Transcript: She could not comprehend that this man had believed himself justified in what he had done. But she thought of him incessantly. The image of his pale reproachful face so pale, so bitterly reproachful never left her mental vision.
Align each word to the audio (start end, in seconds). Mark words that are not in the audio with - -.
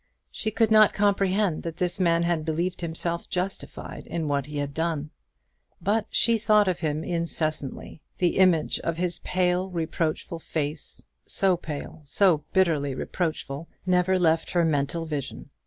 She 0.31 0.49
could 0.49 0.71
not 0.71 0.95
comprehend 0.95 1.61
that 1.61 1.77
this 1.77 1.99
man 1.99 2.23
had 2.23 2.43
believed 2.43 2.81
himself 2.81 3.29
justified 3.29 4.07
in 4.07 4.27
what 4.27 4.47
he 4.47 4.57
had 4.57 4.73
done. 4.73 5.11
But 5.79 6.07
she 6.09 6.39
thought 6.39 6.67
of 6.67 6.79
him 6.79 7.03
incessantly. 7.03 8.01
The 8.17 8.37
image 8.39 8.79
of 8.79 8.97
his 8.97 9.19
pale 9.19 9.69
reproachful 9.69 10.39
face 10.39 11.05
so 11.27 11.55
pale, 11.55 12.01
so 12.05 12.45
bitterly 12.51 12.95
reproachful 12.95 13.69
never 13.85 14.17
left 14.17 14.49
her 14.53 14.65
mental 14.65 15.05
vision. 15.05 15.51